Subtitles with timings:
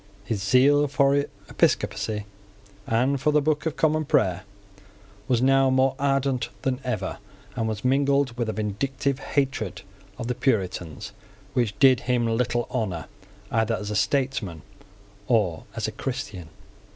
[0.23, 1.13] His zeal for
[1.47, 2.25] Episcopacy
[2.87, 4.45] and for the Book of Common Prayer
[5.27, 7.19] was now more ardent than ever,
[7.55, 9.83] and was mingled with a vindictive hatred
[10.17, 11.11] of the Puritans,
[11.53, 13.05] which did him little honour
[13.51, 14.63] either as a statesman
[15.27, 16.49] or as a Christian.